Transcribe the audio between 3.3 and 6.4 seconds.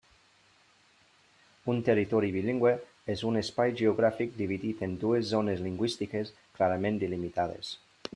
un espai geogràfic dividit en dues zones lingüístiques